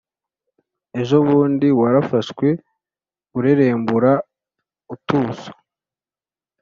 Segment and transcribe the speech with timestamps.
[1.01, 2.47] ejobundi warafashwe
[3.37, 4.11] urerembura
[4.93, 5.51] utuso